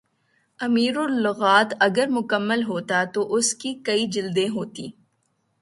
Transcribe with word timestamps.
امیر 0.59 0.97
اللغات 0.97 1.73
اگر 1.79 2.07
مکمل 2.09 2.63
ہوتا 2.63 3.03
تو 3.13 3.33
اس 3.35 3.53
کی 3.55 3.73
کئی 3.85 4.07
جلدیں 4.11 4.47
ہوتیں 4.49 4.87